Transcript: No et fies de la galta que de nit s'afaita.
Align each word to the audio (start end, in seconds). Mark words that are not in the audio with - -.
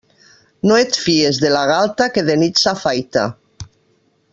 No 0.69 0.77
et 0.83 0.97
fies 1.01 1.41
de 1.45 1.53
la 1.57 1.61
galta 1.73 2.09
que 2.17 2.27
de 2.31 2.41
nit 2.45 2.65
s'afaita. 2.67 3.31